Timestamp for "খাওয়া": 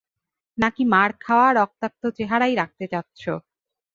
1.19-1.47